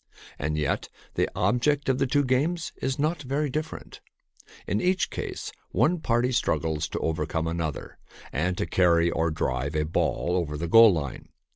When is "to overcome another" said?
6.89-7.99